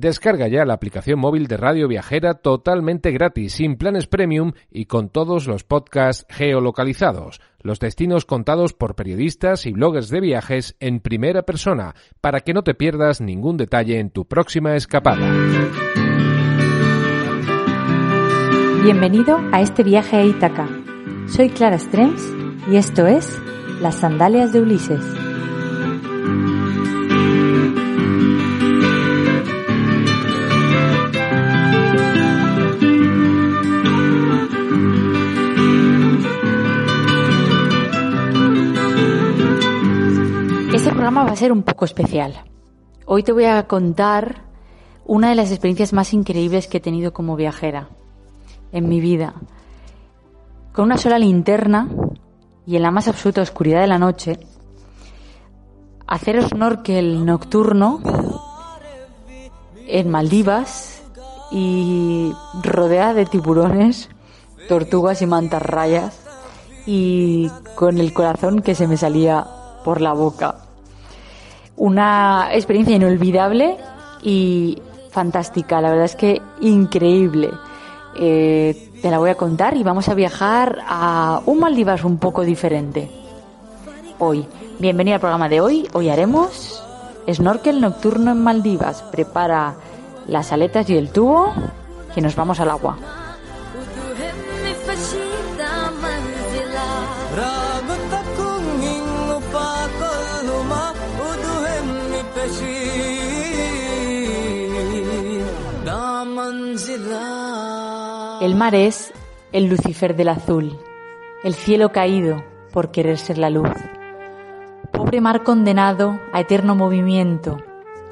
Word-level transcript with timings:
Descarga 0.00 0.46
ya 0.46 0.64
la 0.64 0.74
aplicación 0.74 1.18
móvil 1.18 1.48
de 1.48 1.56
Radio 1.56 1.88
Viajera 1.88 2.34
totalmente 2.34 3.10
gratis, 3.10 3.54
sin 3.54 3.74
planes 3.74 4.06
premium 4.06 4.52
y 4.70 4.84
con 4.84 5.08
todos 5.08 5.48
los 5.48 5.64
podcasts 5.64 6.24
geolocalizados, 6.28 7.40
los 7.62 7.80
destinos 7.80 8.24
contados 8.24 8.74
por 8.74 8.94
periodistas 8.94 9.66
y 9.66 9.72
bloggers 9.72 10.08
de 10.08 10.20
viajes 10.20 10.76
en 10.78 11.00
primera 11.00 11.42
persona, 11.42 11.96
para 12.20 12.38
que 12.42 12.54
no 12.54 12.62
te 12.62 12.74
pierdas 12.74 13.20
ningún 13.20 13.56
detalle 13.56 13.98
en 13.98 14.10
tu 14.10 14.24
próxima 14.24 14.76
escapada. 14.76 15.32
Bienvenido 18.84 19.40
a 19.50 19.62
este 19.62 19.82
viaje 19.82 20.16
a 20.16 20.24
Ítaca. 20.24 20.68
Soy 21.26 21.50
Clara 21.50 21.76
Strems 21.76 22.22
y 22.70 22.76
esto 22.76 23.08
es 23.08 23.36
Las 23.80 23.96
Sandalias 23.96 24.52
de 24.52 24.60
Ulises. 24.60 25.04
Programa 41.08 41.30
va 41.30 41.32
a 41.32 41.40
ser 41.40 41.52
un 41.52 41.62
poco 41.62 41.86
especial. 41.86 42.34
Hoy 43.06 43.22
te 43.22 43.32
voy 43.32 43.46
a 43.46 43.66
contar 43.66 44.42
una 45.06 45.30
de 45.30 45.36
las 45.36 45.50
experiencias 45.50 45.94
más 45.94 46.12
increíbles 46.12 46.66
que 46.66 46.76
he 46.76 46.80
tenido 46.82 47.14
como 47.14 47.34
viajera 47.34 47.88
en 48.72 48.90
mi 48.90 49.00
vida. 49.00 49.32
Con 50.74 50.84
una 50.84 50.98
sola 50.98 51.18
linterna 51.18 51.88
y 52.66 52.76
en 52.76 52.82
la 52.82 52.90
más 52.90 53.08
absoluta 53.08 53.40
oscuridad 53.40 53.80
de 53.80 53.86
la 53.86 53.98
noche, 53.98 54.38
hacer 56.06 56.46
snorkel 56.46 57.24
nocturno 57.24 58.00
en 59.86 60.10
Maldivas 60.10 61.02
y 61.50 62.34
rodeada 62.62 63.14
de 63.14 63.24
tiburones, 63.24 64.10
tortugas 64.68 65.22
y 65.22 65.26
mantas 65.26 65.62
rayas 65.62 66.20
y 66.84 67.50
con 67.76 67.96
el 67.96 68.12
corazón 68.12 68.60
que 68.60 68.74
se 68.74 68.86
me 68.86 68.98
salía 68.98 69.46
por 69.84 70.02
la 70.02 70.12
boca 70.12 70.67
una 71.78 72.48
experiencia 72.52 72.96
inolvidable 72.96 73.76
y 74.22 74.80
fantástica, 75.10 75.80
la 75.80 75.90
verdad 75.90 76.04
es 76.04 76.16
que 76.16 76.42
increíble. 76.60 77.50
Eh, 78.20 78.90
te 79.00 79.10
la 79.10 79.18
voy 79.18 79.30
a 79.30 79.36
contar 79.36 79.76
y 79.76 79.82
vamos 79.82 80.08
a 80.08 80.14
viajar 80.14 80.80
a 80.86 81.40
un 81.46 81.60
Maldivas 81.60 82.04
un 82.04 82.18
poco 82.18 82.42
diferente. 82.42 83.08
Hoy, 84.18 84.44
bienvenido 84.80 85.14
al 85.14 85.20
programa 85.20 85.48
de 85.48 85.60
hoy. 85.60 85.88
Hoy 85.92 86.08
haremos 86.08 86.84
snorkel 87.30 87.80
nocturno 87.80 88.32
en 88.32 88.42
Maldivas. 88.42 89.02
Prepara 89.02 89.76
las 90.26 90.52
aletas 90.52 90.90
y 90.90 90.96
el 90.96 91.10
tubo 91.10 91.52
que 92.14 92.20
nos 92.20 92.34
vamos 92.34 92.58
al 92.58 92.70
agua. 92.70 92.98
El 108.40 108.54
mar 108.54 108.74
es 108.74 109.12
el 109.52 109.66
Lucifer 109.66 110.14
del 110.14 110.28
azul, 110.28 110.78
el 111.42 111.54
cielo 111.54 111.90
caído 111.90 112.44
por 112.72 112.90
querer 112.90 113.18
ser 113.18 113.36
la 113.36 113.50
luz. 113.50 113.68
Pobre 114.92 115.20
mar 115.20 115.42
condenado 115.42 116.18
a 116.32 116.40
eterno 116.40 116.74
movimiento, 116.74 117.58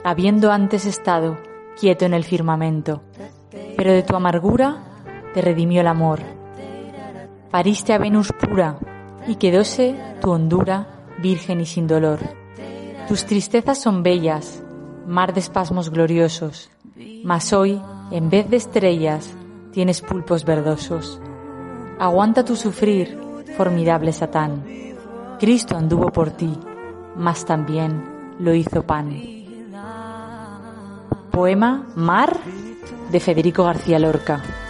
habiendo 0.02 0.50
antes 0.50 0.84
estado 0.84 1.38
quieto 1.78 2.04
en 2.04 2.14
el 2.14 2.24
firmamento, 2.24 3.02
pero 3.76 3.92
de 3.92 4.02
tu 4.02 4.16
amargura 4.16 4.82
te 5.32 5.42
redimió 5.42 5.80
el 5.80 5.86
amor. 5.86 6.20
Pariste 7.50 7.92
a 7.92 7.98
Venus 7.98 8.32
pura 8.32 8.78
y 9.26 9.36
quedóse 9.36 9.94
tu 10.20 10.30
hondura 10.32 11.04
virgen 11.18 11.60
y 11.60 11.66
sin 11.66 11.86
dolor. 11.86 12.45
Tus 13.08 13.24
tristezas 13.24 13.78
son 13.78 14.02
bellas, 14.02 14.62
mar 15.06 15.32
de 15.32 15.38
espasmos 15.38 15.90
gloriosos, 15.90 16.70
mas 17.22 17.52
hoy, 17.52 17.80
en 18.10 18.30
vez 18.30 18.50
de 18.50 18.56
estrellas, 18.56 19.32
tienes 19.70 20.00
pulpos 20.00 20.44
verdosos. 20.44 21.20
Aguanta 22.00 22.44
tu 22.44 22.56
sufrir, 22.56 23.16
formidable 23.56 24.12
Satán. 24.12 24.64
Cristo 25.38 25.76
anduvo 25.76 26.10
por 26.10 26.30
ti, 26.32 26.52
mas 27.14 27.44
también 27.44 28.04
lo 28.40 28.52
hizo 28.54 28.82
pan. 28.82 29.16
Poema 31.30 31.86
Mar 31.94 32.36
de 33.12 33.20
Federico 33.20 33.64
García 33.64 34.00
Lorca. 34.00 34.65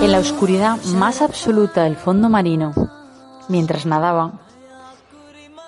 En 0.00 0.12
la 0.12 0.18
oscuridad 0.20 0.80
más 0.94 1.22
absoluta 1.22 1.82
del 1.82 1.96
fondo 1.96 2.28
marino, 2.28 2.72
mientras 3.48 3.84
nadaba, 3.84 4.34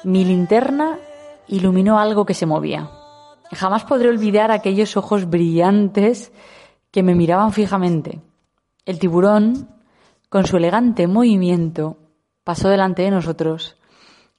mi 0.04 0.25
linterna 0.25 1.00
iluminó 1.48 1.98
algo 1.98 2.25
que 2.26 2.34
se 2.34 2.47
movía. 2.47 2.88
Jamás 3.53 3.82
podré 3.82 4.09
olvidar 4.09 4.53
aquellos 4.53 4.97
ojos 4.97 5.28
brillantes 5.28 6.31
que 6.92 7.03
me 7.03 7.16
miraban 7.16 7.53
fijamente. 7.53 8.20
El 8.84 9.00
tiburón, 9.00 9.69
con 10.28 10.47
su 10.47 10.58
elegante 10.58 11.08
movimiento, 11.08 11.97
pasó 12.44 12.69
delante 12.69 13.03
de 13.03 13.10
nosotros 13.10 13.76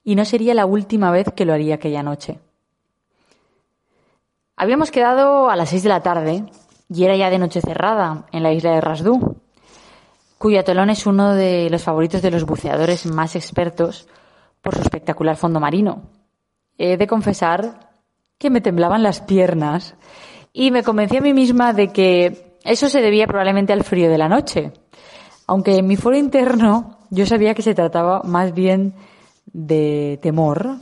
y 0.04 0.14
no 0.14 0.24
sería 0.24 0.54
la 0.54 0.64
última 0.64 1.10
vez 1.10 1.26
que 1.36 1.44
lo 1.44 1.52
haría 1.52 1.74
aquella 1.74 2.02
noche. 2.02 2.40
Habíamos 4.56 4.90
quedado 4.90 5.50
a 5.50 5.56
las 5.56 5.68
seis 5.68 5.82
de 5.82 5.90
la 5.90 6.02
tarde 6.02 6.46
y 6.88 7.04
era 7.04 7.16
ya 7.16 7.30
de 7.30 7.38
noche 7.38 7.60
cerrada 7.60 8.26
en 8.32 8.42
la 8.42 8.52
isla 8.52 8.72
de 8.72 8.80
Rasdú, 8.80 9.36
cuyo 10.38 10.60
atolón 10.60 10.90
es 10.90 11.06
uno 11.06 11.34
de 11.34 11.68
los 11.70 11.82
favoritos 11.82 12.22
de 12.22 12.30
los 12.30 12.44
buceadores 12.44 13.06
más 13.06 13.36
expertos 13.36 14.08
por 14.62 14.74
su 14.74 14.82
espectacular 14.82 15.36
fondo 15.36 15.60
marino. 15.60 16.02
He 16.78 16.96
de 16.96 17.06
confesar 17.06 17.90
que 18.38 18.50
me 18.50 18.60
temblaban 18.60 19.02
las 19.02 19.20
piernas 19.20 19.96
y 20.52 20.70
me 20.70 20.82
convencí 20.82 21.16
a 21.16 21.20
mí 21.20 21.34
misma 21.34 21.72
de 21.72 21.88
que 21.88 22.56
eso 22.64 22.88
se 22.88 23.00
debía 23.00 23.26
probablemente 23.26 23.72
al 23.72 23.84
frío 23.84 24.08
de 24.08 24.18
la 24.18 24.28
noche, 24.28 24.72
aunque 25.46 25.76
en 25.76 25.86
mi 25.86 25.96
foro 25.96 26.16
interno 26.16 26.98
yo 27.10 27.26
sabía 27.26 27.54
que 27.54 27.62
se 27.62 27.74
trataba 27.74 28.22
más 28.22 28.54
bien 28.54 28.94
de 29.46 30.18
temor, 30.22 30.76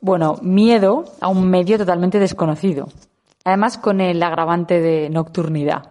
bueno, 0.00 0.36
miedo 0.42 1.04
a 1.20 1.28
un 1.28 1.48
medio 1.48 1.78
totalmente 1.78 2.18
desconocido. 2.18 2.88
Además, 3.50 3.78
con 3.78 4.00
el 4.00 4.22
agravante 4.22 4.80
de 4.80 5.10
nocturnidad. 5.10 5.90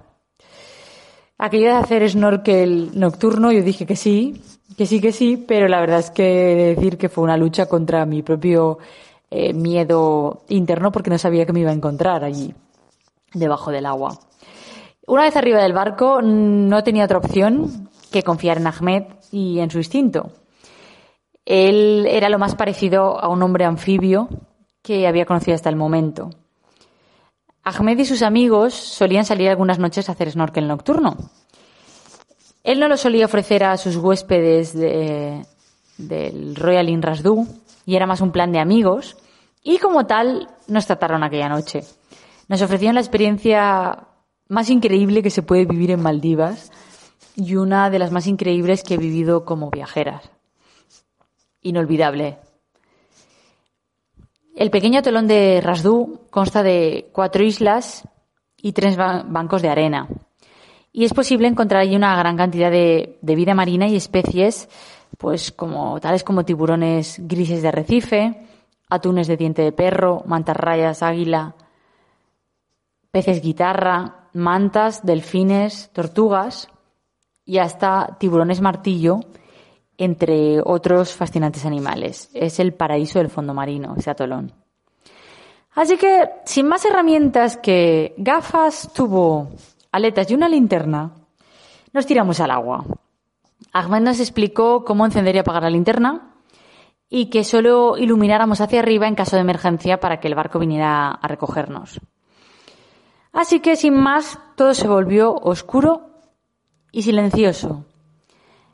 Aquello 1.37 1.65
de 1.65 1.77
hacer 1.77 2.09
snorkel 2.09 2.97
nocturno, 2.97 3.51
yo 3.51 3.61
dije 3.61 3.85
que 3.85 3.97
sí, 3.97 4.41
que 4.77 4.85
sí, 4.85 5.01
que 5.01 5.11
sí, 5.11 5.35
pero 5.35 5.67
la 5.67 5.81
verdad 5.81 5.99
es 5.99 6.09
que 6.09 6.23
decir 6.77 6.97
que 6.97 7.09
fue 7.09 7.25
una 7.25 7.35
lucha 7.35 7.67
contra 7.67 8.05
mi 8.05 8.21
propio 8.21 8.77
eh, 9.29 9.51
miedo 9.51 10.43
interno 10.47 10.89
porque 10.93 11.09
no 11.09 11.17
sabía 11.17 11.45
que 11.45 11.51
me 11.51 11.59
iba 11.59 11.71
a 11.71 11.73
encontrar 11.73 12.23
allí, 12.23 12.55
debajo 13.33 13.71
del 13.71 13.85
agua. 13.85 14.17
Una 15.05 15.23
vez 15.23 15.35
arriba 15.35 15.61
del 15.61 15.73
barco, 15.73 16.21
no 16.21 16.81
tenía 16.85 17.03
otra 17.03 17.17
opción 17.17 17.89
que 18.09 18.23
confiar 18.23 18.57
en 18.57 18.67
Ahmed 18.67 19.03
y 19.33 19.59
en 19.59 19.69
su 19.69 19.79
instinto. 19.79 20.31
Él 21.43 22.07
era 22.09 22.29
lo 22.29 22.39
más 22.39 22.55
parecido 22.55 23.19
a 23.19 23.27
un 23.27 23.43
hombre 23.43 23.65
anfibio 23.65 24.29
que 24.81 25.07
había 25.07 25.25
conocido 25.25 25.55
hasta 25.55 25.69
el 25.69 25.75
momento. 25.75 26.29
Ahmed 27.63 27.99
y 27.99 28.05
sus 28.05 28.21
amigos 28.21 28.73
solían 28.73 29.25
salir 29.25 29.49
algunas 29.49 29.79
noches 29.79 30.09
a 30.09 30.13
hacer 30.13 30.31
snorkel 30.31 30.67
nocturno. 30.67 31.17
Él 32.63 32.79
no 32.79 32.87
lo 32.87 32.97
solía 32.97 33.25
ofrecer 33.25 33.63
a 33.63 33.77
sus 33.77 33.95
huéspedes 33.97 34.73
del 34.73 36.55
Royal 36.55 36.89
Inn 36.89 37.01
y 37.85 37.95
era 37.95 38.05
más 38.05 38.21
un 38.21 38.31
plan 38.31 38.51
de 38.51 38.59
amigos 38.59 39.17
y 39.63 39.77
como 39.77 40.05
tal 40.05 40.49
nos 40.67 40.85
trataron 40.85 41.23
aquella 41.23 41.49
noche. 41.49 41.83
Nos 42.47 42.61
ofrecieron 42.61 42.95
la 42.95 43.01
experiencia 43.01 44.07
más 44.47 44.69
increíble 44.69 45.21
que 45.23 45.29
se 45.29 45.43
puede 45.43 45.65
vivir 45.65 45.91
en 45.91 46.01
Maldivas 46.01 46.71
y 47.35 47.55
una 47.55 47.89
de 47.89 47.99
las 47.99 48.11
más 48.11 48.27
increíbles 48.27 48.83
que 48.83 48.95
he 48.95 48.97
vivido 48.97 49.45
como 49.45 49.69
viajeras. 49.69 50.29
Inolvidable, 51.61 52.39
el 54.59 54.71
pequeño 54.71 55.01
telón 55.01 55.25
de 55.25 55.61
Rasdú 55.63 56.27
consta 56.29 56.63
de 56.63 57.09
cuatro 57.13 57.45
islas 57.45 58.05
y 58.57 58.73
tres 58.73 58.97
bancos 58.97 59.61
de 59.61 59.69
arena. 59.69 60.09
Y 60.91 61.05
es 61.05 61.13
posible 61.13 61.47
encontrar 61.47 61.81
allí 61.81 61.95
una 61.95 62.17
gran 62.17 62.35
cantidad 62.35 62.69
de, 62.69 63.17
vida 63.21 63.53
marina 63.53 63.87
y 63.87 63.95
especies, 63.95 64.67
pues 65.17 65.53
como 65.53 65.97
tales 66.01 66.25
como 66.25 66.43
tiburones 66.43 67.21
grises 67.25 67.61
de 67.61 67.69
arrecife, 67.69 68.47
atunes 68.89 69.27
de 69.27 69.37
diente 69.37 69.61
de 69.61 69.71
perro, 69.71 70.23
mantarrayas, 70.25 71.03
águila, 71.03 71.55
peces 73.11 73.41
guitarra, 73.41 74.27
mantas, 74.33 75.05
delfines, 75.05 75.89
tortugas 75.93 76.67
y 77.45 77.59
hasta 77.59 78.17
tiburones 78.19 78.59
martillo, 78.59 79.21
entre 79.99 80.61
otros 80.63 81.13
fascinantes 81.13 81.65
animales. 81.65 82.31
Es 82.33 82.59
el 82.59 82.73
paraíso 82.73 83.19
del 83.19 83.29
fondo 83.29 83.53
marino, 83.53 83.95
ese 83.97 84.09
atolón. 84.09 84.53
Así 85.75 85.97
que, 85.97 86.29
sin 86.45 86.67
más 86.67 86.85
herramientas 86.85 87.57
que 87.57 88.15
gafas, 88.17 88.91
tubo, 88.93 89.49
aletas 89.91 90.31
y 90.31 90.35
una 90.35 90.47
linterna, 90.47 91.11
nos 91.91 92.05
tiramos 92.05 92.39
al 92.39 92.51
agua. 92.51 92.85
Ahmed 93.73 93.99
nos 93.99 94.19
explicó 94.21 94.85
cómo 94.85 95.05
encender 95.05 95.35
y 95.35 95.39
apagar 95.39 95.63
la 95.63 95.69
linterna 95.69 96.33
y 97.09 97.29
que 97.29 97.43
solo 97.43 97.97
ilumináramos 97.97 98.61
hacia 98.61 98.79
arriba 98.79 99.07
en 99.07 99.15
caso 99.15 99.35
de 99.35 99.41
emergencia 99.41 99.99
para 99.99 100.21
que 100.21 100.29
el 100.29 100.35
barco 100.35 100.59
viniera 100.59 101.09
a 101.11 101.27
recogernos. 101.27 101.99
Así 103.33 103.59
que, 103.59 103.75
sin 103.75 103.95
más, 103.95 104.39
todo 104.55 104.73
se 104.73 104.87
volvió 104.87 105.35
oscuro 105.35 106.09
y 106.91 107.01
silencioso. 107.01 107.85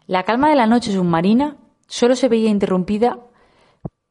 La 0.07 0.23
calma 0.23 0.49
de 0.49 0.55
la 0.55 0.67
noche 0.67 0.91
submarina 0.91 1.57
solo 1.87 2.15
se 2.15 2.29
veía 2.29 2.49
interrumpida 2.49 3.17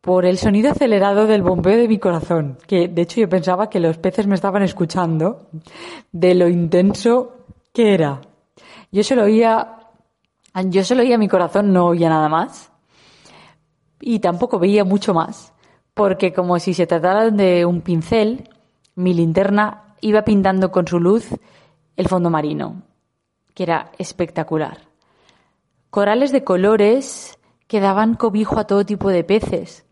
por 0.01 0.27
el 0.27 0.39
sonido 0.39 0.73
acelerado 0.73 1.27
del 1.27 1.43
bombeo 1.43 1.77
de 1.77 1.87
mi 1.87 1.99
corazón, 1.99 2.59
que 2.67 2.89
de 2.89 3.03
hecho 3.03 3.21
yo 3.21 3.29
pensaba 3.29 3.71
que 3.71 3.79
los 3.79 3.97
peces 3.99 4.27
me 4.27 4.35
estaban 4.35 4.63
escuchando 4.63 5.49
de 6.11 6.35
lo 6.35 6.49
intenso 6.49 7.47
que 7.73 7.95
era. 7.95 8.21
Yo 8.91 9.05
solo 9.05 9.23
oía, 9.23 9.79
yo 10.67 10.85
solo 10.85 11.03
oía 11.03 11.17
mi 11.17 11.29
corazón, 11.29 11.73
no 11.73 11.87
oía 11.87 12.09
nada 12.09 12.29
más. 12.29 12.73
Y 14.01 14.19
tampoco 14.19 14.59
veía 14.59 14.85
mucho 14.85 15.15
más, 15.15 15.55
porque 15.95 16.33
como 16.33 16.59
si 16.59 16.75
se 16.75 16.87
tratara 16.87 17.31
de 17.31 17.65
un 17.65 17.83
pincel, 17.83 18.51
mi 18.97 19.15
linterna 19.15 19.95
iba 20.01 20.23
pintando 20.23 20.71
con 20.71 20.87
su 20.87 20.99
luz 20.99 21.29
el 21.97 22.09
fondo 22.09 22.31
marino, 22.31 22.83
que 23.55 23.63
era 23.63 23.93
espectacular. 23.97 24.94
Corales 25.95 26.33
de 26.33 26.43
colores 26.43 27.39
que 27.69 27.79
daban 27.79 28.17
cobijo 28.17 28.59
a 28.59 28.67
todo 28.67 28.85
tipo 28.85 29.11
de 29.11 29.23
peces, 29.23 29.87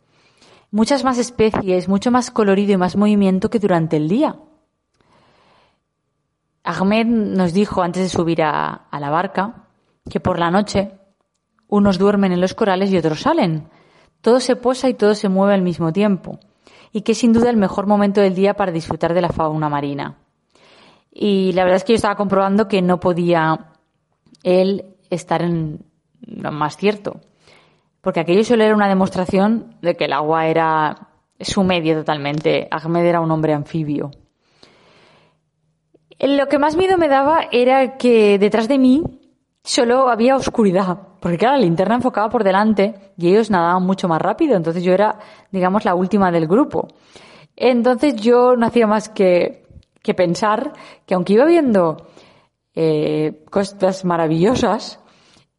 muchas 0.72 1.04
más 1.04 1.16
especies, 1.16 1.88
mucho 1.88 2.10
más 2.10 2.32
colorido 2.32 2.72
y 2.72 2.76
más 2.76 2.96
movimiento 2.96 3.50
que 3.50 3.60
durante 3.60 3.98
el 3.98 4.08
día. 4.08 4.34
Ahmed 6.64 7.06
nos 7.06 7.52
dijo 7.52 7.82
antes 7.82 8.02
de 8.02 8.08
subir 8.08 8.42
a, 8.42 8.88
la 8.90 9.10
barca 9.10 9.68
que 10.10 10.18
por 10.18 10.40
la 10.40 10.50
noche 10.50 10.98
unos 11.68 11.98
duermen 11.98 12.32
en 12.32 12.40
los 12.40 12.54
corales 12.54 12.90
y 12.90 12.98
otros 12.98 13.20
salen. 13.20 13.68
Todo 14.22 14.40
se 14.40 14.56
posa 14.56 14.88
y 14.88 14.94
todo 14.94 15.14
se 15.14 15.28
mueve 15.28 15.54
al 15.54 15.62
mismo 15.62 15.92
tiempo. 15.92 16.40
Y 16.90 17.02
que 17.02 17.12
es 17.12 17.18
sin 17.18 17.32
duda 17.32 17.48
el 17.48 17.56
mejor 17.56 17.86
momento 17.86 18.20
del 18.20 18.34
día 18.34 18.54
para 18.54 18.72
disfrutar 18.72 19.14
de 19.14 19.20
la 19.20 19.28
fauna 19.28 19.68
marina. 19.68 20.18
Y 21.12 21.52
la 21.52 21.62
verdad 21.62 21.76
es 21.76 21.84
que 21.84 21.92
yo 21.92 21.98
estaba 21.98 22.16
comprobando 22.16 22.66
que 22.66 22.82
no 22.82 22.98
podía 22.98 23.70
él 24.42 24.96
estar 25.08 25.42
en 25.42 25.91
más 26.26 26.76
cierto 26.76 27.20
porque 28.02 28.20
aquello 28.20 28.44
solo 28.44 28.64
era 28.64 28.74
una 28.74 28.88
demostración 28.88 29.76
de 29.80 29.96
que 29.96 30.04
el 30.04 30.12
agua 30.12 30.46
era 30.48 31.08
su 31.40 31.62
medio 31.62 31.96
totalmente. 31.96 32.68
Ahmed 32.70 33.06
era 33.06 33.20
un 33.20 33.30
hombre 33.30 33.54
anfibio. 33.54 34.10
Lo 36.18 36.48
que 36.48 36.58
más 36.58 36.76
miedo 36.76 36.98
me 36.98 37.08
daba 37.08 37.46
era 37.50 37.96
que 37.96 38.38
detrás 38.38 38.68
de 38.68 38.78
mí 38.78 39.02
solo 39.62 40.08
había 40.08 40.36
oscuridad, 40.36 40.98
porque 41.20 41.38
claro, 41.38 41.56
la 41.56 41.62
linterna 41.62 41.94
enfocaba 41.94 42.28
por 42.28 42.42
delante 42.42 42.94
y 43.16 43.28
ellos 43.28 43.50
nadaban 43.50 43.84
mucho 43.84 44.08
más 44.08 44.20
rápido, 44.20 44.56
entonces 44.56 44.82
yo 44.82 44.92
era, 44.92 45.18
digamos, 45.52 45.84
la 45.84 45.94
última 45.94 46.32
del 46.32 46.48
grupo. 46.48 46.88
Entonces 47.54 48.16
yo 48.16 48.56
no 48.56 48.66
hacía 48.66 48.88
más 48.88 49.08
que, 49.08 49.64
que 50.02 50.14
pensar 50.14 50.72
que 51.06 51.14
aunque 51.14 51.34
iba 51.34 51.44
viendo 51.44 52.08
eh, 52.74 53.44
cosas 53.50 54.04
maravillosas 54.04 55.01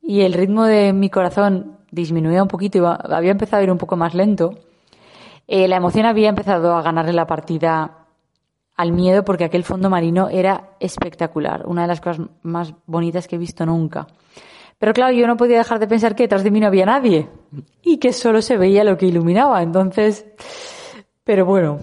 y 0.04 0.22
el 0.22 0.34
ritmo 0.34 0.66
de 0.66 0.92
mi 0.92 1.10
corazón 1.10 1.78
disminuía 1.90 2.44
un 2.44 2.50
poquito, 2.50 2.78
y 2.78 3.14
había 3.14 3.32
empezado 3.32 3.62
a 3.62 3.64
ir 3.64 3.72
un 3.72 3.78
poco 3.78 3.96
más 3.96 4.14
lento, 4.14 4.52
eh, 5.48 5.68
la 5.68 5.78
emoción 5.78 6.06
había 6.06 6.30
empezado 6.30 6.76
a 6.76 6.82
ganarle 6.82 7.14
la 7.14 7.26
partida 7.26 8.06
al 8.76 8.92
miedo 8.92 9.24
porque 9.24 9.46
aquel 9.46 9.64
fondo 9.64 9.90
marino 9.90 10.30
era 10.30 10.76
espectacular, 10.80 11.64
una 11.66 11.84
de 11.84 11.88
las 11.88 12.02
cosas 12.02 12.28
más 12.42 12.74
bonitas 12.86 13.28
que 13.28 13.36
he 13.36 13.40
visto 13.40 13.66
nunca. 13.66 14.08
Pero 14.78 14.94
claro, 14.94 15.14
yo 15.14 15.28
no 15.28 15.38
podía 15.38 15.60
dejar 15.60 15.80
de 15.80 15.88
pensar 15.88 16.16
que 16.16 16.24
detrás 16.24 16.44
de 16.44 16.52
mí 16.52 16.60
no 16.60 16.68
había 16.68 16.86
nadie 16.86 17.30
y 17.82 17.98
que 17.98 18.12
solo 18.12 18.42
se 18.42 18.58
veía 18.58 18.84
lo 18.84 18.98
que 18.98 19.06
iluminaba. 19.06 19.62
Entonces, 19.62 20.26
pero 21.24 21.46
bueno, 21.46 21.80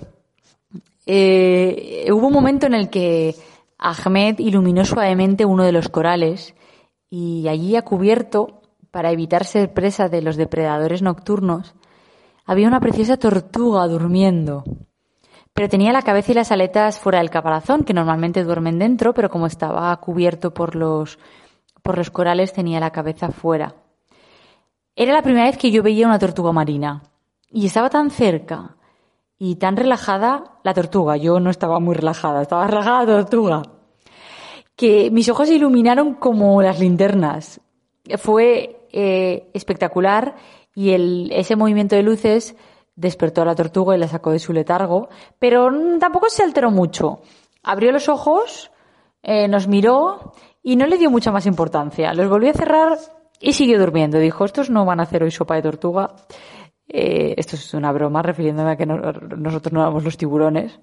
eh, 1.07 2.07
hubo 2.13 2.27
un 2.27 2.33
momento 2.33 2.67
en 2.67 2.75
el 2.75 2.91
que 2.91 3.35
Ahmed 3.79 4.39
iluminó 4.41 4.85
suavemente 4.85 5.47
uno 5.47 5.65
de 5.65 5.73
los 5.73 5.89
corales 5.89 6.55
y 7.11 7.49
allí 7.49 7.77
a 7.77 7.83
cubierto 7.83 8.63
para 8.91 9.11
evitar 9.11 9.45
ser 9.45 9.75
presa 9.75 10.09
de 10.09 10.23
los 10.23 10.37
depredadores 10.37 11.03
nocturnos, 11.03 11.75
había 12.47 12.69
una 12.69 12.81
preciosa 12.81 13.17
tortuga 13.17 13.87
durmiendo. 13.87 14.65
Pero 15.53 15.69
tenía 15.69 15.93
la 15.93 16.03
cabeza 16.03 16.33
y 16.33 16.37
las 16.37 16.53
aletas 16.53 16.99
fuera 16.99 17.19
del 17.19 17.31
caparazón, 17.31 17.85
que 17.85 17.93
normalmente 17.93 18.45
duermen 18.45 18.79
dentro, 18.79 19.13
pero 19.13 19.29
como 19.29 19.47
estaba 19.47 19.95
cubierto 19.99 20.55
por 20.55 20.77
los, 20.77 21.19
por 21.83 21.99
los 21.99 22.11
corales, 22.11 22.53
tenía 22.53 22.81
la 22.81 22.93
cabeza 22.93 23.31
fuera. 23.31 23.75
Era 24.97 25.13
la 25.13 25.23
primera 25.23 25.47
vez 25.47 25.59
que 25.59 25.71
yo 25.71 25.83
veía 25.83 26.07
una 26.07 26.19
tortuga 26.19 26.53
marina. 26.53 27.03
Y 27.51 27.67
estaba 27.67 27.91
tan 27.91 28.11
cerca 28.11 28.77
y 29.39 29.57
tan 29.57 29.77
relajada 29.77 30.59
la 30.63 30.75
tortuga. 30.75 31.17
Yo 31.17 31.41
no 31.41 31.51
estaba 31.51 31.81
muy 31.81 31.95
relajada, 31.95 32.43
estaba 32.43 32.67
relajada 32.67 33.05
la 33.05 33.23
tortuga. 33.23 33.63
Que 34.81 35.11
mis 35.11 35.29
ojos 35.29 35.49
se 35.49 35.57
iluminaron 35.57 36.15
como 36.15 36.63
las 36.63 36.81
linternas. 36.81 37.61
Fue 38.17 38.87
eh, 38.91 39.51
espectacular 39.53 40.37
y 40.75 41.29
ese 41.35 41.55
movimiento 41.55 41.97
de 41.97 42.03
luces 42.03 42.57
despertó 42.97 43.43
a 43.43 43.45
la 43.45 43.55
tortuga 43.55 43.95
y 43.95 43.99
la 43.99 44.09
sacó 44.09 44.31
de 44.31 44.39
su 44.39 44.55
letargo, 44.55 45.11
pero 45.39 45.69
tampoco 45.99 46.31
se 46.31 46.45
alteró 46.45 46.71
mucho. 46.71 47.21
Abrió 47.63 47.93
los 47.93 48.09
ojos, 48.09 48.71
eh, 49.23 49.49
nos 49.49 49.69
miró 49.69 50.33
y 50.63 50.77
no 50.77 50.87
le 50.87 50.97
dio 50.97 51.11
mucha 51.11 51.31
más 51.31 51.45
importancia. 51.45 52.15
Los 52.15 52.31
volvió 52.31 52.49
a 52.49 52.55
cerrar 52.55 52.97
y 53.39 53.53
siguió 53.53 53.79
durmiendo. 53.79 54.19
Dijo, 54.19 54.47
estos 54.47 54.71
no 54.71 54.87
van 54.87 55.01
a 55.01 55.03
hacer 55.03 55.23
hoy 55.23 55.31
sopa 55.31 55.57
de 55.57 55.63
tortuga. 55.63 56.15
Eh, 56.89 57.35
esto 57.37 57.57
es 57.57 57.75
una 57.75 57.93
broma, 57.93 58.23
refiriéndome 58.23 58.71
a 58.71 58.77
que 58.77 58.87
nosotros 58.87 59.75
no 59.75 59.83
éramos 59.83 60.05
los 60.05 60.17
tiburones. 60.17 60.81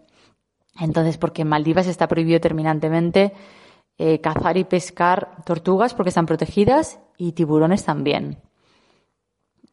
Entonces, 0.79 1.17
porque 1.17 1.41
en 1.41 1.47
Maldivas 1.47 1.87
está 1.87 2.07
prohibido 2.07 2.39
terminantemente 2.39 3.33
eh, 3.97 4.21
cazar 4.21 4.57
y 4.57 4.63
pescar 4.63 5.43
tortugas 5.43 5.93
porque 5.93 6.09
están 6.09 6.25
protegidas 6.25 6.99
y 7.17 7.31
tiburones 7.31 7.83
también. 7.83 8.37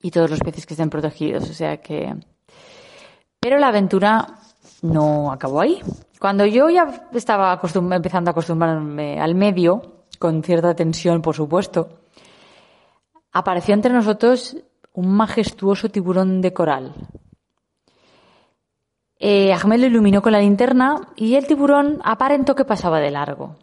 Y 0.03 0.11
todos 0.11 0.31
los 0.31 0.41
peces 0.41 0.67
que 0.67 0.75
estén 0.75 0.91
protegidos. 0.91 1.49
O 1.51 1.53
sea 1.53 1.79
que. 1.79 2.15
Pero 3.41 3.59
la 3.59 3.69
aventura 3.69 4.39
no 4.83 5.33
acabó 5.33 5.61
ahí. 5.61 5.81
Cuando 6.19 6.47
yo 6.47 6.71
ya 6.71 7.09
estaba 7.13 7.61
empezando 7.63 8.31
a 8.31 8.33
acostumbrarme 8.33 9.21
al 9.21 9.35
medio, 9.35 10.07
con 10.19 10.43
cierta 10.43 10.75
tensión, 10.75 11.21
por 11.21 11.35
supuesto, 11.35 12.01
apareció 13.33 13.75
entre 13.75 13.93
nosotros 13.93 14.57
un 14.95 15.09
majestuoso 15.15 15.89
tiburón 15.91 16.41
de 16.41 16.53
coral. 16.53 16.95
Eh, 19.19 19.53
Ahmed 19.53 19.81
lo 19.81 19.87
iluminó 19.87 20.23
con 20.23 20.33
la 20.33 20.41
linterna 20.41 21.09
y 21.17 21.35
el 21.35 21.47
tiburón 21.47 22.01
aparentó 22.05 22.55
que 22.55 22.65
pasaba 22.65 23.01
de 23.01 23.11
largo. 23.11 23.57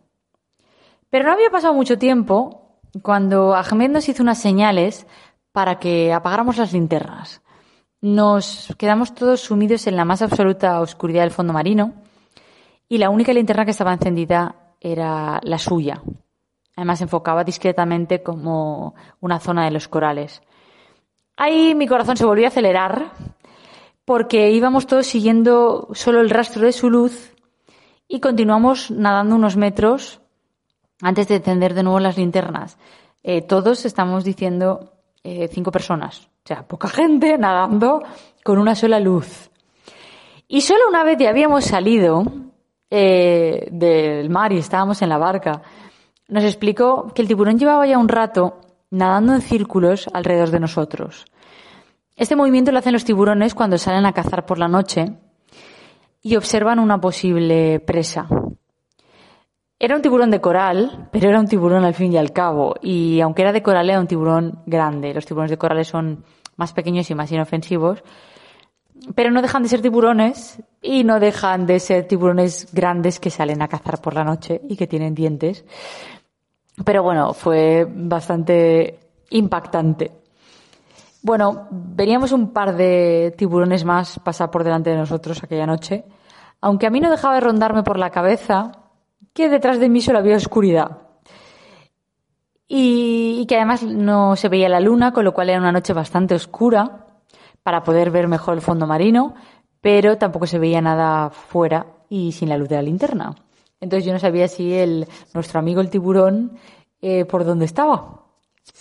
Pero 1.12 1.26
no 1.26 1.34
había 1.34 1.52
pasado 1.52 1.74
mucho 1.74 2.00
tiempo 2.00 2.80
cuando 3.04 3.54
Ahmed 3.54 3.92
nos 3.92 4.10
hizo 4.10 4.24
unas 4.24 4.42
señales 4.42 5.06
para 5.52 5.78
que 5.78 6.14
apagáramos 6.14 6.58
las 6.58 6.72
linternas. 6.72 7.42
Nos 8.00 8.74
quedamos 8.78 9.14
todos 9.14 9.42
sumidos 9.42 9.86
en 9.88 9.98
la 9.98 10.06
más 10.06 10.22
absoluta 10.22 10.80
oscuridad 10.80 11.22
del 11.22 11.32
fondo 11.32 11.54
marino 11.54 11.94
y 12.88 12.98
la 12.98 13.10
única 13.10 13.34
linterna 13.34 13.66
que 13.66 13.72
estaba 13.72 13.94
encendida 13.94 14.56
era 14.80 15.40
la 15.44 15.60
suya. 15.60 16.02
Además 16.78 17.02
enfocaba 17.02 17.44
discretamente 17.44 18.24
como 18.24 18.96
una 19.20 19.40
zona 19.40 19.66
de 19.66 19.72
los 19.72 19.90
corales. 19.90 20.42
Ahí 21.36 21.76
mi 21.76 21.88
corazón 21.88 22.16
se 22.16 22.26
volvió 22.26 22.46
a 22.46 22.48
acelerar 22.48 23.12
porque 24.06 24.50
íbamos 24.52 24.88
todos 24.88 25.08
siguiendo 25.08 25.90
solo 25.92 26.22
el 26.22 26.30
rastro 26.30 26.66
de 26.66 26.72
su 26.72 26.90
luz 26.90 27.36
y 28.08 28.22
continuamos 28.22 28.90
nadando 28.92 29.36
unos 29.36 29.58
metros 29.58 30.22
antes 31.02 31.28
de 31.28 31.36
encender 31.36 31.74
de 31.74 31.84
nuevo 31.84 32.00
las 32.00 32.18
linternas, 32.18 32.78
eh, 33.24 33.42
todos 33.42 33.86
estamos 33.86 34.24
diciendo 34.24 34.94
eh, 35.24 35.48
cinco 35.48 35.72
personas, 35.72 36.30
o 36.44 36.48
sea, 36.48 36.68
poca 36.68 36.88
gente 36.88 37.38
nadando 37.38 38.04
con 38.44 38.58
una 38.58 38.76
sola 38.76 39.00
luz. 39.00 39.50
Y 40.48 40.62
solo 40.62 40.82
una 40.90 41.04
vez 41.04 41.18
ya 41.20 41.30
habíamos 41.30 41.66
salido 41.66 42.24
eh, 42.90 43.68
del 43.72 44.30
mar 44.30 44.52
y 44.52 44.58
estábamos 44.58 45.02
en 45.02 45.10
la 45.10 45.18
barca, 45.18 45.62
nos 46.28 46.44
explicó 46.44 47.12
que 47.14 47.22
el 47.22 47.28
tiburón 47.28 47.60
llevaba 47.60 47.86
ya 47.86 47.98
un 47.98 48.10
rato 48.10 48.60
nadando 48.90 49.34
en 49.34 49.42
círculos 49.42 50.10
alrededor 50.14 50.50
de 50.50 50.60
nosotros. 50.60 51.26
Este 52.16 52.36
movimiento 52.36 52.72
lo 52.72 52.80
hacen 52.80 52.94
los 52.94 53.06
tiburones 53.06 53.56
cuando 53.56 53.78
salen 53.78 54.06
a 54.06 54.14
cazar 54.14 54.46
por 54.46 54.60
la 54.60 54.68
noche 54.68 55.14
y 56.22 56.36
observan 56.36 56.80
una 56.80 57.00
posible 57.00 57.80
presa. 57.80 58.28
Era 59.84 59.96
un 59.96 60.04
tiburón 60.04 60.30
de 60.30 60.40
coral, 60.40 61.10
pero 61.12 61.28
era 61.28 61.40
un 61.40 61.48
tiburón 61.48 61.84
al 61.84 61.96
fin 61.96 62.14
y 62.14 62.18
al 62.18 62.32
cabo. 62.32 62.76
Y 62.84 63.20
aunque 63.20 63.42
era 63.42 63.52
de 63.52 63.64
coral, 63.64 63.90
era 63.90 64.00
un 64.00 64.06
tiburón 64.06 64.60
grande. 64.68 65.12
Los 65.12 65.26
tiburones 65.26 65.50
de 65.50 65.58
corales 65.58 65.88
son 65.88 66.24
más 66.56 66.72
pequeños 66.72 67.10
y 67.10 67.16
más 67.16 67.32
inofensivos. 67.32 68.04
Pero 69.16 69.32
no 69.32 69.42
dejan 69.42 69.64
de 69.64 69.70
ser 69.70 69.82
tiburones 69.82 70.62
y 70.84 71.04
no 71.04 71.20
dejan 71.20 71.66
de 71.66 71.80
ser 71.80 72.08
tiburones 72.08 72.72
grandes 72.72 73.20
que 73.20 73.32
salen 73.32 73.64
a 73.64 73.68
cazar 73.68 74.00
por 74.00 74.14
la 74.14 74.24
noche 74.24 74.62
y 74.70 74.78
que 74.78 74.86
tienen 74.86 75.16
dientes. 75.16 75.66
Pero 76.86 77.02
bueno, 77.02 77.34
fue 77.34 77.88
bastante 77.92 79.00
impactante. 79.32 80.12
Bueno, 81.24 81.70
veníamos 81.72 82.34
un 82.34 82.54
par 82.54 82.76
de 82.76 83.34
tiburones 83.36 83.84
más 83.84 84.20
pasar 84.20 84.52
por 84.52 84.64
delante 84.64 84.92
de 84.92 84.98
nosotros 84.98 85.44
aquella 85.44 85.66
noche, 85.66 86.06
aunque 86.62 86.86
a 86.86 86.92
mí 86.92 87.00
no 87.00 87.10
dejaba 87.10 87.34
de 87.34 87.42
rondarme 87.42 87.82
por 87.82 87.98
la 87.98 88.12
cabeza 88.12 88.81
que 89.34 89.50
detrás 89.50 89.80
de 89.80 89.90
mí 89.90 90.02
solo 90.02 90.20
había 90.20 90.36
oscuridad. 90.36 91.00
Y, 92.68 93.46
que 93.48 93.58
además 93.58 93.84
no 93.84 94.38
se 94.38 94.48
veía 94.48 94.70
la 94.70 94.80
luna, 94.80 95.12
con 95.12 95.26
lo 95.26 95.34
cual 95.34 95.50
era 95.50 95.60
una 95.60 95.74
noche 95.74 95.92
bastante 95.92 96.36
oscura 96.36 97.06
para 97.64 97.84
poder 97.84 98.12
ver 98.12 98.30
mejor 98.30 98.54
el 98.54 98.62
fondo 98.62 98.88
marino, 98.88 99.36
pero 99.82 100.18
tampoco 100.18 100.48
se 100.48 100.58
veía 100.58 100.80
nada 100.80 101.30
fuera 101.32 101.86
y 102.08 102.32
sin 102.32 102.48
la 102.48 102.58
luz 102.58 102.70
de 102.70 102.76
la 102.76 102.82
linterna. 102.82 103.36
Entonces 103.82 104.06
yo 104.06 104.14
no 104.14 104.20
sabía 104.20 104.48
si 104.48 104.74
el, 104.74 105.06
nuestro 105.34 105.60
amigo 105.60 105.82
el 105.82 105.90
tiburón 105.90 106.58
eh, 107.02 107.26
por 107.26 107.44
dónde 107.46 107.66
estaba. 107.66 108.20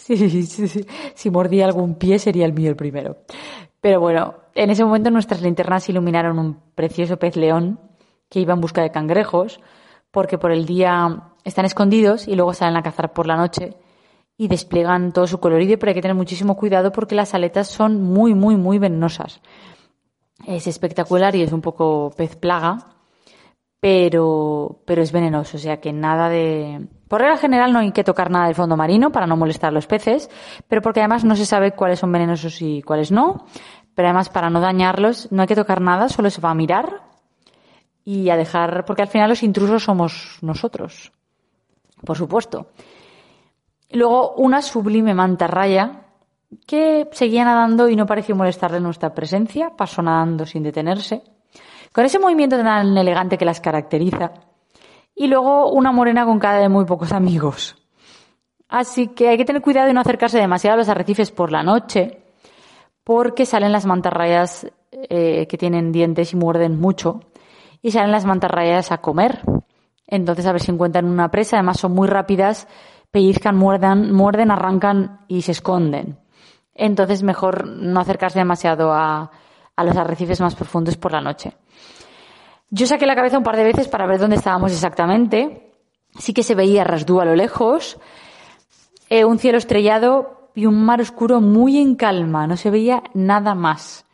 Si 1.14 1.30
mordía 1.30 1.64
algún 1.64 1.94
pie 1.94 2.18
sería 2.18 2.46
el 2.46 2.52
mío 2.52 2.70
el 2.70 2.76
primero. 2.76 3.16
Pero 3.80 3.98
bueno, 4.00 4.34
en 4.54 4.70
ese 4.70 4.84
momento 4.84 5.10
nuestras 5.10 5.42
linternas 5.42 5.88
iluminaron 5.88 6.38
un 6.38 6.60
precioso 6.74 7.18
pez 7.18 7.36
león 7.36 7.80
que 8.28 8.40
iba 8.40 8.54
en 8.54 8.60
busca 8.60 8.82
de 8.82 8.90
cangrejos, 8.90 9.60
porque 10.10 10.38
por 10.38 10.52
el 10.52 10.66
día 10.66 11.32
están 11.44 11.64
escondidos 11.64 12.28
y 12.28 12.34
luego 12.34 12.54
salen 12.54 12.76
a 12.76 12.82
cazar 12.82 13.12
por 13.12 13.26
la 13.26 13.36
noche 13.36 13.76
y 14.36 14.48
despliegan 14.48 15.12
todo 15.12 15.26
su 15.26 15.38
colorido, 15.38 15.78
pero 15.78 15.90
hay 15.90 15.94
que 15.94 16.02
tener 16.02 16.16
muchísimo 16.16 16.56
cuidado 16.56 16.92
porque 16.92 17.14
las 17.14 17.34
aletas 17.34 17.68
son 17.68 18.02
muy, 18.02 18.34
muy, 18.34 18.56
muy 18.56 18.78
venenosas. 18.78 19.40
Es 20.46 20.66
espectacular 20.66 21.36
y 21.36 21.42
es 21.42 21.52
un 21.52 21.60
poco 21.60 22.10
pez 22.16 22.36
plaga, 22.36 22.86
pero, 23.80 24.80
pero 24.86 25.02
es 25.02 25.12
venenoso, 25.12 25.56
o 25.56 25.60
sea 25.60 25.80
que 25.80 25.92
nada 25.92 26.28
de... 26.28 26.88
Por 27.08 27.20
regla 27.20 27.36
general 27.36 27.72
no 27.72 27.80
hay 27.80 27.92
que 27.92 28.04
tocar 28.04 28.30
nada 28.30 28.46
del 28.46 28.54
fondo 28.54 28.76
marino 28.76 29.10
para 29.10 29.26
no 29.26 29.36
molestar 29.36 29.68
a 29.68 29.72
los 29.72 29.86
peces, 29.86 30.30
pero 30.68 30.80
porque 30.80 31.00
además 31.00 31.24
no 31.24 31.36
se 31.36 31.44
sabe 31.44 31.72
cuáles 31.72 31.98
son 31.98 32.12
venenosos 32.12 32.62
y 32.62 32.82
cuáles 32.82 33.10
no, 33.10 33.46
pero 33.94 34.08
además 34.08 34.30
para 34.30 34.48
no 34.48 34.60
dañarlos 34.60 35.30
no 35.32 35.42
hay 35.42 35.48
que 35.48 35.56
tocar 35.56 35.80
nada, 35.80 36.08
solo 36.08 36.30
se 36.30 36.40
va 36.40 36.50
a 36.50 36.54
mirar 36.54 37.09
y 38.04 38.30
a 38.30 38.36
dejar, 38.36 38.84
porque 38.84 39.02
al 39.02 39.08
final 39.08 39.28
los 39.28 39.42
intrusos 39.42 39.84
somos 39.84 40.38
nosotros, 40.42 41.12
por 42.04 42.16
supuesto. 42.16 42.68
Luego 43.90 44.34
una 44.34 44.62
sublime 44.62 45.14
mantarraya 45.14 46.02
que 46.66 47.08
seguía 47.12 47.44
nadando 47.44 47.88
y 47.88 47.96
no 47.96 48.06
pareció 48.06 48.34
molestarle 48.34 48.80
nuestra 48.80 49.14
presencia, 49.14 49.76
pasó 49.76 50.02
nadando 50.02 50.46
sin 50.46 50.62
detenerse, 50.62 51.22
con 51.92 52.04
ese 52.04 52.18
movimiento 52.18 52.56
tan 52.56 52.96
elegante 52.96 53.38
que 53.38 53.44
las 53.44 53.60
caracteriza. 53.60 54.32
Y 55.14 55.26
luego 55.26 55.70
una 55.70 55.92
morena 55.92 56.24
con 56.24 56.38
cara 56.38 56.58
de 56.58 56.68
muy 56.68 56.84
pocos 56.84 57.12
amigos. 57.12 57.76
Así 58.68 59.08
que 59.08 59.28
hay 59.28 59.36
que 59.36 59.44
tener 59.44 59.60
cuidado 59.60 59.88
de 59.88 59.92
no 59.92 60.00
acercarse 60.00 60.38
demasiado 60.38 60.74
a 60.74 60.78
los 60.78 60.88
arrecifes 60.88 61.32
por 61.32 61.50
la 61.50 61.62
noche, 61.62 62.22
porque 63.02 63.44
salen 63.44 63.72
las 63.72 63.86
mantarrayas 63.86 64.70
eh, 64.92 65.46
que 65.48 65.58
tienen 65.58 65.90
dientes 65.90 66.32
y 66.32 66.36
muerden 66.36 66.80
mucho 66.80 67.20
y 67.82 67.90
salen 67.90 68.12
las 68.12 68.24
mantarrayas 68.24 68.92
a 68.92 68.98
comer. 68.98 69.42
Entonces 70.06 70.46
a 70.46 70.52
ver 70.52 70.60
si 70.60 70.70
encuentran 70.70 71.06
una 71.06 71.30
presa. 71.30 71.56
Además 71.56 71.78
son 71.78 71.92
muy 71.92 72.08
rápidas, 72.08 72.68
pellizcan, 73.10 73.56
muerden, 73.56 74.12
muerden, 74.12 74.50
arrancan 74.50 75.20
y 75.28 75.42
se 75.42 75.52
esconden. 75.52 76.18
Entonces 76.74 77.22
mejor 77.22 77.66
no 77.66 78.00
acercarse 78.00 78.38
demasiado 78.38 78.92
a, 78.92 79.30
a 79.76 79.84
los 79.84 79.96
arrecifes 79.96 80.40
más 80.40 80.54
profundos 80.54 80.96
por 80.96 81.12
la 81.12 81.20
noche. 81.20 81.54
Yo 82.70 82.86
saqué 82.86 83.06
la 83.06 83.16
cabeza 83.16 83.38
un 83.38 83.44
par 83.44 83.56
de 83.56 83.64
veces 83.64 83.88
para 83.88 84.06
ver 84.06 84.18
dónde 84.18 84.36
estábamos 84.36 84.72
exactamente. 84.72 85.74
Sí 86.18 86.32
que 86.32 86.42
se 86.42 86.54
veía 86.54 86.84
Rasdú 86.84 87.20
a 87.20 87.24
lo 87.24 87.34
lejos, 87.34 87.98
eh, 89.08 89.24
un 89.24 89.38
cielo 89.38 89.58
estrellado 89.58 90.50
y 90.54 90.66
un 90.66 90.84
mar 90.84 91.00
oscuro 91.00 91.40
muy 91.40 91.78
en 91.78 91.96
calma. 91.96 92.46
No 92.46 92.56
se 92.56 92.70
veía 92.70 93.02
nada 93.14 93.54
más. 93.54 94.06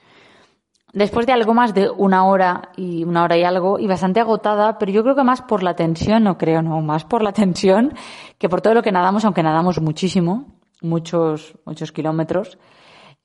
Después 0.96 1.26
de 1.26 1.34
algo 1.34 1.52
más 1.52 1.74
de 1.74 1.90
una 1.90 2.24
hora 2.24 2.70
y 2.74 3.04
una 3.04 3.22
hora 3.22 3.36
y 3.36 3.44
algo, 3.44 3.78
y 3.78 3.86
bastante 3.86 4.18
agotada, 4.18 4.78
pero 4.78 4.90
yo 4.90 5.02
creo 5.02 5.14
que 5.14 5.24
más 5.24 5.42
por 5.42 5.62
la 5.62 5.76
tensión, 5.76 6.24
no 6.24 6.38
creo, 6.38 6.62
no, 6.62 6.80
más 6.80 7.04
por 7.04 7.22
la 7.22 7.32
tensión 7.34 7.92
que 8.38 8.48
por 8.48 8.62
todo 8.62 8.72
lo 8.72 8.82
que 8.82 8.92
nadamos, 8.92 9.26
aunque 9.26 9.42
nadamos 9.42 9.78
muchísimo, 9.78 10.46
muchos, 10.80 11.58
muchos 11.66 11.92
kilómetros. 11.92 12.56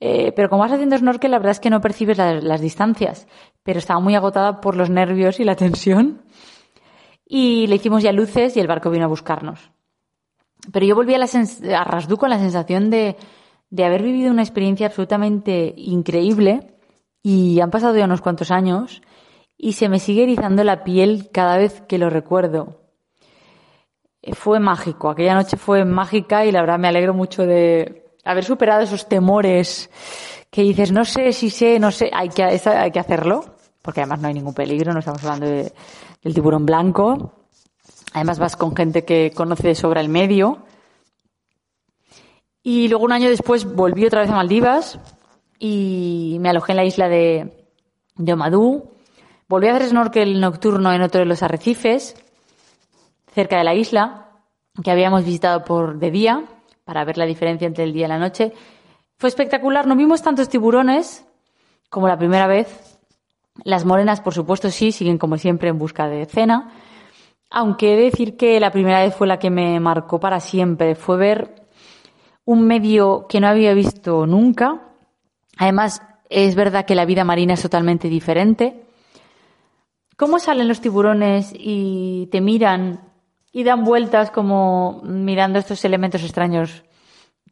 Eh, 0.00 0.32
pero 0.36 0.50
como 0.50 0.60
vas 0.60 0.72
haciendo 0.72 0.98
snorkel, 0.98 1.30
la 1.30 1.38
verdad 1.38 1.52
es 1.52 1.60
que 1.60 1.70
no 1.70 1.80
percibes 1.80 2.18
las 2.18 2.60
distancias, 2.60 3.26
pero 3.62 3.78
estaba 3.78 4.00
muy 4.00 4.14
agotada 4.16 4.60
por 4.60 4.76
los 4.76 4.90
nervios 4.90 5.40
y 5.40 5.44
la 5.44 5.56
tensión. 5.56 6.26
Y 7.24 7.68
le 7.68 7.76
hicimos 7.76 8.02
ya 8.02 8.12
luces 8.12 8.54
y 8.54 8.60
el 8.60 8.66
barco 8.66 8.90
vino 8.90 9.06
a 9.06 9.08
buscarnos. 9.08 9.70
Pero 10.74 10.84
yo 10.84 10.94
volví 10.94 11.14
a, 11.14 11.18
la 11.18 11.26
a 11.26 11.84
Rasdú 11.84 12.18
con 12.18 12.28
la 12.28 12.38
sensación 12.38 12.90
de, 12.90 13.16
de 13.70 13.84
haber 13.86 14.02
vivido 14.02 14.30
una 14.30 14.42
experiencia 14.42 14.88
absolutamente 14.88 15.72
increíble 15.74 16.71
y 17.22 17.60
han 17.60 17.70
pasado 17.70 17.96
ya 17.96 18.04
unos 18.04 18.20
cuantos 18.20 18.50
años 18.50 19.02
y 19.56 19.74
se 19.74 19.88
me 19.88 20.00
sigue 20.00 20.24
erizando 20.24 20.64
la 20.64 20.84
piel 20.84 21.30
cada 21.32 21.56
vez 21.56 21.82
que 21.82 21.98
lo 21.98 22.10
recuerdo. 22.10 22.80
Fue 24.32 24.60
mágico, 24.60 25.10
aquella 25.10 25.34
noche 25.34 25.56
fue 25.56 25.84
mágica 25.84 26.44
y 26.44 26.52
la 26.52 26.60
verdad 26.60 26.78
me 26.78 26.88
alegro 26.88 27.14
mucho 27.14 27.44
de 27.44 28.04
haber 28.24 28.44
superado 28.44 28.82
esos 28.82 29.08
temores 29.08 29.90
que 30.50 30.62
dices, 30.62 30.92
no 30.92 31.04
sé 31.04 31.32
si 31.32 31.50
sé, 31.50 31.78
no 31.78 31.90
sé, 31.90 32.10
hay 32.12 32.28
que, 32.28 32.42
hay 32.42 32.90
que 32.90 33.00
hacerlo, 33.00 33.44
porque 33.80 34.00
además 34.00 34.20
no 34.20 34.28
hay 34.28 34.34
ningún 34.34 34.54
peligro, 34.54 34.92
no 34.92 35.00
estamos 35.00 35.24
hablando 35.24 35.46
de, 35.46 35.72
del 36.22 36.34
tiburón 36.34 36.66
blanco. 36.66 37.32
Además 38.12 38.38
vas 38.38 38.56
con 38.56 38.76
gente 38.76 39.04
que 39.04 39.32
conoce 39.34 39.68
de 39.68 39.74
sobra 39.74 40.00
el 40.00 40.08
medio. 40.08 40.58
Y 42.62 42.88
luego 42.88 43.04
un 43.04 43.12
año 43.12 43.28
después 43.28 43.64
volví 43.64 44.06
otra 44.06 44.20
vez 44.20 44.30
a 44.30 44.36
Maldivas 44.36 44.98
y 45.64 46.38
me 46.40 46.50
alojé 46.50 46.72
en 46.72 46.76
la 46.76 46.84
isla 46.84 47.08
de, 47.08 47.68
de 48.16 48.32
Omadú. 48.32 48.90
Volví 49.48 49.68
a 49.68 49.76
hacer 49.76 49.90
snorkel 49.90 50.40
nocturno 50.40 50.92
en 50.92 51.02
otro 51.02 51.20
de 51.20 51.24
los 51.24 51.44
arrecifes, 51.44 52.16
cerca 53.32 53.58
de 53.58 53.64
la 53.64 53.72
isla, 53.72 54.26
que 54.82 54.90
habíamos 54.90 55.24
visitado 55.24 55.64
por 55.64 56.00
de 56.00 56.10
día, 56.10 56.42
para 56.84 57.04
ver 57.04 57.16
la 57.16 57.26
diferencia 57.26 57.68
entre 57.68 57.84
el 57.84 57.92
día 57.92 58.06
y 58.06 58.08
la 58.08 58.18
noche. 58.18 58.52
Fue 59.18 59.28
espectacular, 59.28 59.86
no 59.86 59.94
vimos 59.94 60.20
tantos 60.20 60.48
tiburones 60.48 61.24
como 61.88 62.08
la 62.08 62.18
primera 62.18 62.48
vez. 62.48 62.98
Las 63.62 63.84
morenas, 63.84 64.20
por 64.20 64.34
supuesto, 64.34 64.68
sí, 64.68 64.90
siguen 64.90 65.16
como 65.16 65.38
siempre 65.38 65.68
en 65.68 65.78
busca 65.78 66.08
de 66.08 66.26
cena. 66.26 66.72
Aunque 67.50 67.92
he 67.92 67.96
de 67.96 68.04
decir 68.06 68.36
que 68.36 68.58
la 68.58 68.72
primera 68.72 68.98
vez 68.98 69.14
fue 69.14 69.28
la 69.28 69.38
que 69.38 69.50
me 69.50 69.78
marcó 69.78 70.18
para 70.18 70.40
siempre. 70.40 70.96
Fue 70.96 71.16
ver 71.16 71.68
un 72.44 72.66
medio 72.66 73.26
que 73.28 73.38
no 73.38 73.46
había 73.46 73.74
visto 73.74 74.26
nunca, 74.26 74.88
Además, 75.56 76.02
es 76.28 76.54
verdad 76.54 76.86
que 76.86 76.94
la 76.94 77.04
vida 77.04 77.24
marina 77.24 77.54
es 77.54 77.62
totalmente 77.62 78.08
diferente. 78.08 78.84
¿Cómo 80.16 80.38
salen 80.38 80.68
los 80.68 80.80
tiburones 80.80 81.52
y 81.52 82.28
te 82.30 82.40
miran 82.40 83.00
y 83.52 83.64
dan 83.64 83.84
vueltas 83.84 84.30
como 84.30 85.02
mirando 85.04 85.58
estos 85.58 85.84
elementos 85.84 86.22
extraños? 86.22 86.84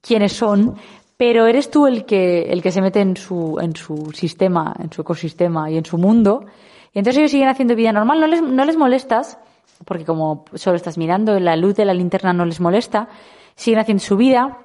¿Quiénes 0.00 0.32
son? 0.32 0.76
Pero 1.16 1.46
eres 1.46 1.70
tú 1.70 1.86
el 1.86 2.06
que, 2.06 2.44
el 2.44 2.62
que 2.62 2.72
se 2.72 2.80
mete 2.80 3.00
en 3.00 3.16
su, 3.16 3.58
en 3.60 3.76
su 3.76 4.10
sistema, 4.14 4.74
en 4.78 4.90
su 4.90 5.02
ecosistema 5.02 5.70
y 5.70 5.76
en 5.76 5.84
su 5.84 5.98
mundo. 5.98 6.46
Y 6.94 6.98
entonces 6.98 7.18
ellos 7.18 7.30
siguen 7.30 7.48
haciendo 7.48 7.76
vida 7.76 7.92
normal. 7.92 8.20
No 8.20 8.26
les, 8.26 8.40
no 8.40 8.64
les 8.64 8.76
molestas, 8.76 9.38
porque 9.84 10.04
como 10.04 10.46
solo 10.54 10.76
estás 10.76 10.96
mirando, 10.96 11.38
la 11.38 11.56
luz 11.56 11.74
de 11.74 11.84
la 11.84 11.92
linterna 11.92 12.32
no 12.32 12.46
les 12.46 12.60
molesta. 12.60 13.08
Siguen 13.54 13.80
haciendo 13.80 14.02
su 14.02 14.16
vida 14.16 14.58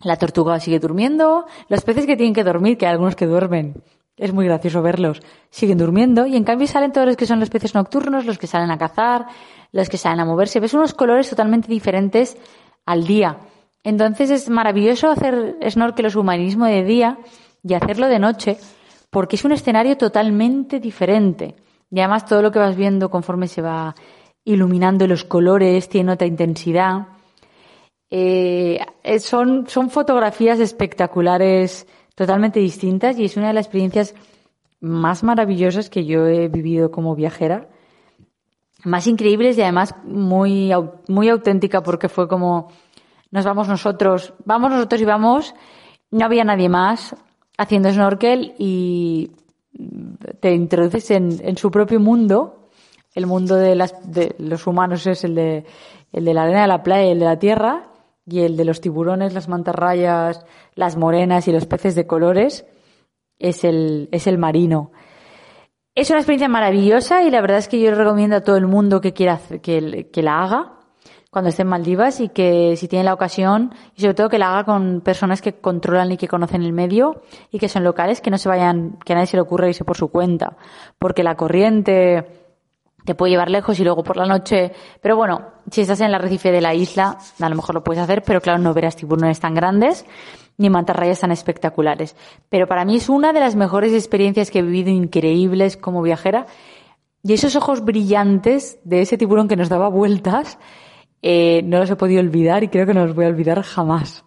la 0.00 0.16
tortuga 0.16 0.60
sigue 0.60 0.78
durmiendo, 0.78 1.46
los 1.68 1.82
peces 1.82 2.06
que 2.06 2.16
tienen 2.16 2.34
que 2.34 2.44
dormir, 2.44 2.76
que 2.76 2.86
hay 2.86 2.92
algunos 2.92 3.16
que 3.16 3.26
duermen, 3.26 3.82
es 4.16 4.32
muy 4.32 4.46
gracioso 4.46 4.82
verlos, 4.82 5.20
siguen 5.50 5.78
durmiendo 5.78 6.26
y 6.26 6.36
en 6.36 6.44
cambio 6.44 6.66
salen 6.66 6.92
todos 6.92 7.06
los 7.06 7.16
que 7.16 7.26
son 7.26 7.40
los 7.40 7.50
peces 7.50 7.74
nocturnos, 7.74 8.24
los 8.24 8.38
que 8.38 8.46
salen 8.46 8.70
a 8.70 8.78
cazar, 8.78 9.26
los 9.72 9.88
que 9.88 9.98
salen 9.98 10.20
a 10.20 10.24
moverse. 10.24 10.60
Ves 10.60 10.74
unos 10.74 10.94
colores 10.94 11.28
totalmente 11.28 11.68
diferentes 11.68 12.36
al 12.86 13.06
día. 13.06 13.38
Entonces 13.84 14.30
es 14.30 14.48
maravilloso 14.48 15.10
hacer 15.10 15.58
snorkel 15.68 16.06
o 16.06 16.10
submarinismo 16.10 16.64
de 16.64 16.84
día 16.84 17.18
y 17.62 17.74
hacerlo 17.74 18.08
de 18.08 18.18
noche 18.18 18.56
porque 19.10 19.36
es 19.36 19.44
un 19.44 19.52
escenario 19.52 19.96
totalmente 19.96 20.80
diferente. 20.80 21.54
Y 21.90 22.00
además 22.00 22.26
todo 22.26 22.42
lo 22.42 22.50
que 22.50 22.58
vas 22.58 22.74
viendo 22.74 23.10
conforme 23.10 23.48
se 23.48 23.62
va 23.62 23.94
iluminando 24.44 25.06
los 25.06 25.24
colores 25.24 25.88
tiene 25.88 26.12
otra 26.12 26.26
intensidad. 26.26 27.08
Eh, 28.10 28.78
son, 29.18 29.66
son 29.66 29.90
fotografías 29.90 30.60
espectaculares, 30.60 31.86
totalmente 32.14 32.60
distintas 32.60 33.18
y 33.18 33.24
es 33.24 33.36
una 33.36 33.48
de 33.48 33.54
las 33.54 33.66
experiencias 33.66 34.14
más 34.80 35.22
maravillosas 35.24 35.90
que 35.90 36.04
yo 36.04 36.26
he 36.26 36.48
vivido 36.48 36.90
como 36.90 37.14
viajera. 37.14 37.68
más 38.84 39.06
increíbles 39.06 39.58
y 39.58 39.62
además 39.62 39.94
muy, 40.04 40.70
muy 41.08 41.28
auténtica 41.28 41.82
porque 41.82 42.08
fue 42.08 42.28
como 42.28 42.68
nos 43.30 43.44
vamos 43.44 43.68
nosotros, 43.68 44.34
vamos 44.44 44.70
nosotros 44.70 45.00
y 45.00 45.04
vamos, 45.04 45.54
no 46.10 46.24
había 46.24 46.44
nadie 46.44 46.68
más 46.68 47.16
haciendo 47.58 47.92
snorkel 47.92 48.54
y 48.58 49.32
te 50.40 50.54
introduces 50.54 51.10
en, 51.10 51.36
en 51.42 51.56
su 51.56 51.70
propio 51.70 52.00
mundo. 52.00 52.70
El 53.14 53.26
mundo 53.26 53.56
de, 53.56 53.74
las, 53.74 53.94
de 54.10 54.36
los 54.38 54.66
humanos 54.66 55.06
es 55.06 55.24
el 55.24 55.34
de, 55.34 55.64
el 56.12 56.24
de 56.24 56.34
la 56.34 56.42
arena 56.44 56.62
de 56.62 56.68
la 56.68 56.82
playa 56.82 57.08
y 57.08 57.12
el 57.12 57.18
de 57.18 57.24
la 57.24 57.38
tierra, 57.38 57.88
y 58.26 58.40
el 58.40 58.56
de 58.56 58.64
los 58.64 58.80
tiburones, 58.80 59.34
las 59.34 59.48
mantarrayas, 59.48 60.44
las 60.74 60.96
morenas 60.96 61.46
y 61.48 61.52
los 61.52 61.66
peces 61.66 61.94
de 61.94 62.06
colores 62.06 62.66
es 63.38 63.64
el, 63.64 64.08
es 64.12 64.26
el 64.26 64.38
marino. 64.38 64.90
Es 65.94 66.10
una 66.10 66.18
experiencia 66.18 66.48
maravillosa 66.48 67.22
y 67.22 67.30
la 67.30 67.40
verdad 67.40 67.58
es 67.58 67.68
que 67.68 67.80
yo 67.80 67.94
recomiendo 67.94 68.36
a 68.36 68.40
todo 68.42 68.56
el 68.56 68.66
mundo 68.66 69.00
que 69.00 69.12
quiera 69.12 69.40
que, 69.62 70.10
que 70.12 70.22
la 70.22 70.42
haga 70.42 70.72
cuando 71.30 71.50
esté 71.50 71.62
en 71.62 71.68
Maldivas 71.68 72.20
y 72.20 72.28
que 72.28 72.76
si 72.76 72.88
tiene 72.88 73.04
la 73.04 73.14
ocasión 73.14 73.74
y 73.94 74.00
sobre 74.00 74.14
todo 74.14 74.28
que 74.28 74.38
la 74.38 74.52
haga 74.52 74.64
con 74.64 75.00
personas 75.00 75.42
que 75.42 75.54
controlan 75.54 76.10
y 76.12 76.16
que 76.16 76.28
conocen 76.28 76.62
el 76.62 76.72
medio 76.72 77.22
y 77.50 77.58
que 77.58 77.68
son 77.68 77.84
locales, 77.84 78.20
que 78.20 78.30
no 78.30 78.38
se 78.38 78.48
vayan, 78.48 78.98
que 79.04 79.12
a 79.12 79.16
nadie 79.16 79.26
se 79.26 79.36
le 79.36 79.42
ocurra 79.42 79.68
irse 79.68 79.84
por 79.84 79.96
su 79.96 80.08
cuenta, 80.08 80.56
porque 80.98 81.22
la 81.22 81.36
corriente 81.36 82.45
te 83.06 83.14
puede 83.14 83.30
llevar 83.30 83.50
lejos 83.50 83.78
y 83.80 83.84
luego 83.84 84.02
por 84.02 84.16
la 84.16 84.26
noche, 84.26 84.72
pero 85.00 85.16
bueno, 85.16 85.40
si 85.70 85.80
estás 85.80 86.00
en 86.00 86.08
el 86.08 86.14
arrecife 86.16 86.50
de 86.50 86.60
la 86.60 86.74
isla, 86.74 87.16
a 87.40 87.48
lo 87.48 87.54
mejor 87.56 87.76
lo 87.76 87.84
puedes 87.84 88.02
hacer, 88.02 88.22
pero 88.22 88.40
claro, 88.40 88.58
no 88.58 88.74
verás 88.74 88.96
tiburones 88.96 89.40
tan 89.40 89.54
grandes 89.54 90.04
ni 90.58 90.70
mantarrayas 90.70 91.20
tan 91.20 91.30
espectaculares. 91.32 92.16
Pero 92.48 92.66
para 92.66 92.84
mí 92.84 92.96
es 92.96 93.08
una 93.08 93.32
de 93.32 93.40
las 93.40 93.56
mejores 93.56 93.92
experiencias 93.92 94.50
que 94.50 94.58
he 94.58 94.62
vivido 94.62 94.90
increíbles 94.90 95.76
como 95.76 96.02
viajera. 96.02 96.46
Y 97.22 97.32
esos 97.32 97.56
ojos 97.56 97.84
brillantes 97.84 98.78
de 98.84 99.02
ese 99.02 99.18
tiburón 99.18 99.48
que 99.48 99.56
nos 99.56 99.68
daba 99.68 99.88
vueltas, 99.88 100.58
eh, 101.22 101.62
no 101.64 101.78
los 101.78 101.90
he 101.90 101.96
podido 101.96 102.20
olvidar 102.20 102.64
y 102.64 102.68
creo 102.68 102.86
que 102.86 102.94
no 102.94 103.06
los 103.06 103.14
voy 103.14 103.26
a 103.26 103.28
olvidar 103.28 103.62
jamás. 103.62 104.24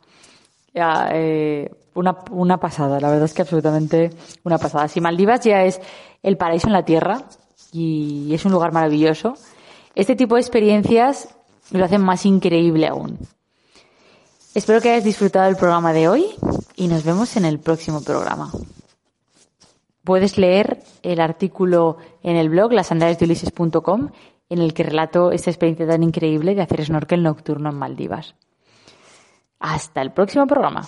Eh, 0.73 1.69
una, 1.95 2.17
una 2.31 2.57
pasada, 2.59 2.99
la 2.99 3.09
verdad 3.09 3.25
es 3.25 3.33
que 3.33 3.41
absolutamente 3.41 4.11
una 4.43 4.57
pasada. 4.57 4.87
Si 4.87 5.01
Maldivas 5.01 5.43
ya 5.43 5.63
es 5.63 5.81
el 6.23 6.37
paraíso 6.37 6.67
en 6.67 6.73
la 6.73 6.85
tierra 6.85 7.23
y 7.71 8.33
es 8.33 8.45
un 8.45 8.51
lugar 8.51 8.71
maravilloso, 8.71 9.35
este 9.95 10.15
tipo 10.15 10.35
de 10.35 10.41
experiencias 10.41 11.29
lo 11.71 11.85
hacen 11.85 12.01
más 12.01 12.25
increíble 12.25 12.87
aún. 12.87 13.17
Espero 14.55 14.81
que 14.81 14.89
hayas 14.89 15.03
disfrutado 15.03 15.45
del 15.45 15.55
programa 15.55 15.93
de 15.93 16.07
hoy 16.07 16.25
y 16.75 16.87
nos 16.87 17.03
vemos 17.03 17.37
en 17.37 17.45
el 17.45 17.59
próximo 17.59 18.01
programa. 18.01 18.51
Puedes 20.03 20.37
leer 20.37 20.81
el 21.03 21.19
artículo 21.19 21.97
en 22.23 22.35
el 22.35 22.49
blog 22.49 22.73
lasandalesdeulises.com 22.73 24.09
en 24.49 24.59
el 24.59 24.73
que 24.73 24.83
relato 24.83 25.31
esta 25.31 25.51
experiencia 25.51 25.87
tan 25.87 26.01
increíble 26.01 26.55
de 26.55 26.61
hacer 26.61 26.83
snorkel 26.83 27.21
nocturno 27.21 27.69
en 27.69 27.75
Maldivas. 27.75 28.35
Hasta 29.59 30.01
el 30.01 30.11
próximo 30.11 30.47
programa. 30.47 30.87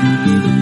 Thank 0.00 0.46
you. 0.46 0.57